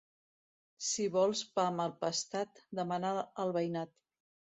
[0.85, 3.93] Si vols pa mal pastat demana'l al veïnat.